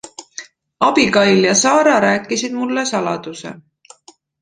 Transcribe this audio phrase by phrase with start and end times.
[0.87, 3.57] Abigail ja Sara rääkisid mulle saladuse.